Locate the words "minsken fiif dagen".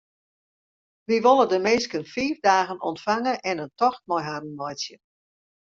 1.67-2.83